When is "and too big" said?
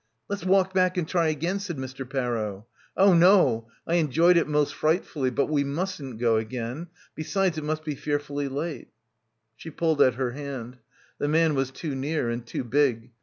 12.31-13.11